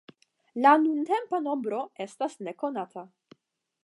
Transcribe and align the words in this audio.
La 0.65 0.69
nuntempa 0.85 1.39
nombro 1.47 1.81
estas 2.07 2.39
nekonata. 2.49 3.05